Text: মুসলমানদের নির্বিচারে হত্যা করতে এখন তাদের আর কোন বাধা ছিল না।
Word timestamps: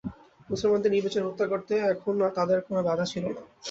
মুসলমানদের 0.49 0.93
নির্বিচারে 0.93 1.27
হত্যা 1.27 1.45
করতে 1.47 1.73
এখন 1.91 2.15
তাদের 2.37 2.57
আর 2.57 2.65
কোন 2.67 2.77
বাধা 2.87 3.05
ছিল 3.05 3.23
না। 3.27 3.41